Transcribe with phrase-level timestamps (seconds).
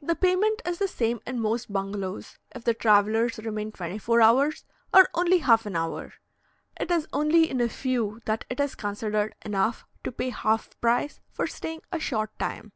[0.00, 4.64] The payment is the same in most bungalows, if the travellers remain twenty four hours
[4.94, 6.14] or only half an hour;
[6.80, 11.20] it is only in a few that it is considered enough to pay half price
[11.30, 12.72] for staying a short time.